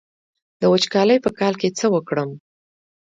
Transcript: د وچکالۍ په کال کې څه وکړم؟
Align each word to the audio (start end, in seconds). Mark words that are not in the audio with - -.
د 0.61 0.63
وچکالۍ 0.73 1.17
په 1.25 1.29
کال 1.39 1.53
کې 1.61 1.69
څه 1.79 1.85
وکړم؟ 1.93 2.29